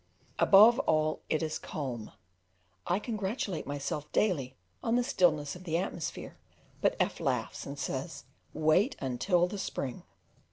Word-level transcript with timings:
Above 0.39 0.79
all, 0.79 1.21
it 1.29 1.43
is 1.43 1.59
calm: 1.59 2.11
I 2.87 2.97
congratulate 2.97 3.67
myself 3.67 4.11
daily 4.11 4.57
on 4.81 4.95
the 4.95 5.03
stillness 5.03 5.55
of 5.55 5.63
the 5.63 5.77
atmosphere, 5.77 6.39
but 6.81 6.95
F 6.99 7.19
laughs 7.19 7.67
and 7.67 7.77
says, 7.77 8.23
"Wait 8.51 8.95
until 8.99 9.45
the 9.45 9.59
spring." 9.59 10.01